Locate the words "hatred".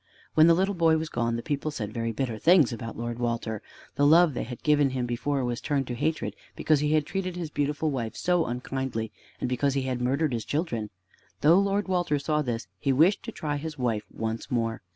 5.93-6.35